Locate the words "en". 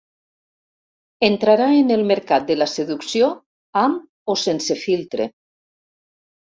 1.81-1.93